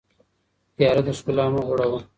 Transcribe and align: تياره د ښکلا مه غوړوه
تياره 0.75 1.01
د 1.05 1.09
ښکلا 1.17 1.45
مه 1.53 1.61
غوړوه 1.67 1.99